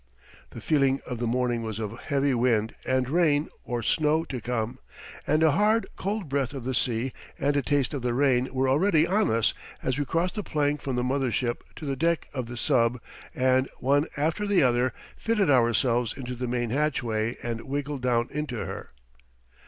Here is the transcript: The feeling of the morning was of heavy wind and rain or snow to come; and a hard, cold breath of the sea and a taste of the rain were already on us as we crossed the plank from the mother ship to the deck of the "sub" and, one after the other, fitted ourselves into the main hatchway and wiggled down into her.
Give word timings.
The 0.49 0.61
feeling 0.61 0.99
of 1.05 1.19
the 1.19 1.27
morning 1.27 1.61
was 1.61 1.77
of 1.77 1.91
heavy 1.99 2.33
wind 2.33 2.73
and 2.87 3.07
rain 3.07 3.49
or 3.63 3.83
snow 3.83 4.23
to 4.25 4.41
come; 4.41 4.79
and 5.27 5.43
a 5.43 5.51
hard, 5.51 5.85
cold 5.95 6.27
breath 6.27 6.53
of 6.55 6.63
the 6.63 6.73
sea 6.73 7.13
and 7.37 7.55
a 7.55 7.61
taste 7.61 7.93
of 7.93 8.01
the 8.01 8.15
rain 8.15 8.51
were 8.51 8.67
already 8.67 9.05
on 9.05 9.29
us 9.29 9.53
as 9.83 9.99
we 9.99 10.05
crossed 10.05 10.33
the 10.33 10.41
plank 10.41 10.81
from 10.81 10.95
the 10.95 11.03
mother 11.03 11.31
ship 11.31 11.63
to 11.75 11.85
the 11.85 11.95
deck 11.95 12.29
of 12.33 12.47
the 12.47 12.57
"sub" 12.57 12.99
and, 13.35 13.69
one 13.77 14.07
after 14.17 14.47
the 14.47 14.63
other, 14.63 14.91
fitted 15.17 15.51
ourselves 15.51 16.15
into 16.17 16.33
the 16.33 16.47
main 16.47 16.71
hatchway 16.71 17.37
and 17.43 17.61
wiggled 17.61 18.01
down 18.01 18.27
into 18.31 18.55
her. 18.65 18.89